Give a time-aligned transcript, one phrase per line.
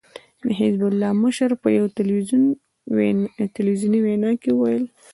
[0.45, 1.89] د حزب الله مشر په يوه
[3.53, 4.89] ټلويزیوني وينا کې ويلي